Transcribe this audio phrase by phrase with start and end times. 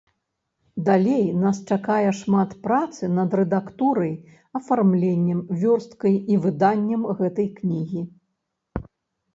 [0.85, 4.13] Далей нас чакае шмат працы над рэдактурай,
[4.61, 8.01] афармленнем, вёрсткай і выданнем гэтай кнігі.